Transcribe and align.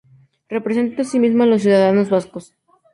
Representa, 0.49 1.03
asimismo, 1.03 1.43
a 1.43 1.45
los 1.45 1.61
ciudadanos 1.61 2.09
vascos. 2.09 2.55